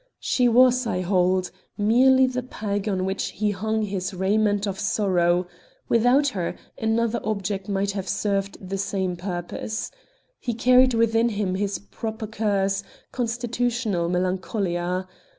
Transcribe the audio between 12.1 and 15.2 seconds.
curse, constitutional melancholia.